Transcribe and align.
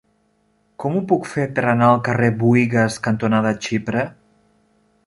Com 0.83 0.95
ho 0.99 1.03
puc 1.11 1.27
fer 1.33 1.45
per 1.59 1.65
anar 1.73 1.91
al 1.91 2.01
carrer 2.09 2.31
Buïgas 2.41 2.99
cantonada 3.11 3.57
Xipre? 3.69 4.07